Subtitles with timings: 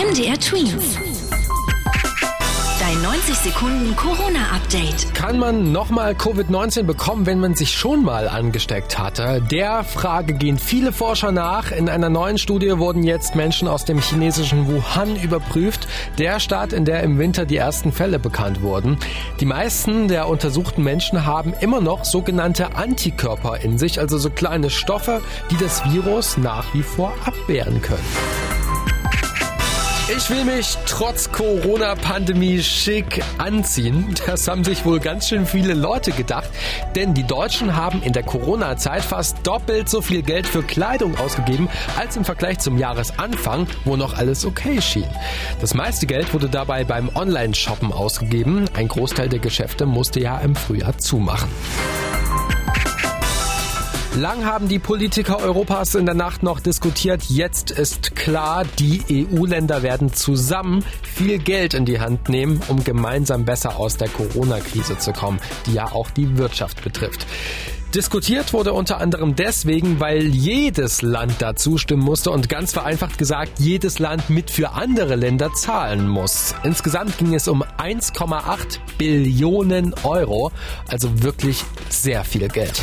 [0.00, 0.96] MDR Twins.
[2.80, 5.14] Dein 90 Sekunden Corona-Update.
[5.14, 9.42] Kann man nochmal Covid-19 bekommen, wenn man sich schon mal angesteckt hatte?
[9.50, 11.70] Der Frage gehen viele Forscher nach.
[11.70, 15.86] In einer neuen Studie wurden jetzt Menschen aus dem chinesischen Wuhan überprüft,
[16.16, 18.96] der Stadt, in der im Winter die ersten Fälle bekannt wurden.
[19.38, 24.70] Die meisten der untersuchten Menschen haben immer noch sogenannte Antikörper in sich, also so kleine
[24.70, 25.20] Stoffe,
[25.50, 28.39] die das Virus nach wie vor abwehren können.
[30.16, 34.12] Ich will mich trotz Corona-Pandemie schick anziehen.
[34.26, 36.50] Das haben sich wohl ganz schön viele Leute gedacht.
[36.96, 41.68] Denn die Deutschen haben in der Corona-Zeit fast doppelt so viel Geld für Kleidung ausgegeben
[41.96, 45.06] als im Vergleich zum Jahresanfang, wo noch alles okay schien.
[45.60, 48.64] Das meiste Geld wurde dabei beim Online-Shoppen ausgegeben.
[48.74, 51.48] Ein Großteil der Geschäfte musste ja im Frühjahr zumachen.
[54.20, 57.22] Lang haben die Politiker Europas in der Nacht noch diskutiert.
[57.30, 63.46] Jetzt ist klar, die EU-Länder werden zusammen viel Geld in die Hand nehmen, um gemeinsam
[63.46, 67.26] besser aus der Corona-Krise zu kommen, die ja auch die Wirtschaft betrifft.
[67.94, 73.58] Diskutiert wurde unter anderem deswegen, weil jedes Land da zustimmen musste und ganz vereinfacht gesagt,
[73.58, 76.54] jedes Land mit für andere Länder zahlen muss.
[76.62, 80.52] Insgesamt ging es um 1,8 Billionen Euro,
[80.88, 82.82] also wirklich sehr viel Geld.